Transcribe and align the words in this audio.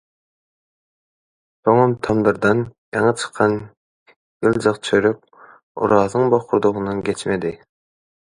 Soňam 1.67 1.91
tamdyrdan 2.07 2.63
ýaňy 2.95 3.11
çykan 3.23 3.53
ýyljak 4.47 4.81
çörek 4.89 5.21
Orazyň 5.87 6.27
bokurdagyndan 6.35 7.05
geçmedi. 7.11 7.53